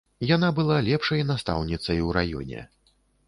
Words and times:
Яна 0.27 0.47
была 0.59 0.77
лепшай 0.87 1.21
настаўніцай 1.33 1.99
у 2.09 2.17
раёне. 2.19 2.65